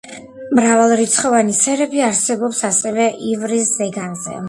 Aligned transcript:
მრავალრიცხოვანი 0.59 1.55
სერები 1.59 2.03
არსებობს 2.09 2.65
ასევე 2.73 3.09
ივრის 3.33 3.79
ზეგანზე. 3.79 4.39